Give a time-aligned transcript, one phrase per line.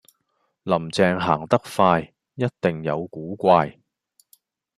[0.63, 3.77] 林鄭行得快,一定有古怪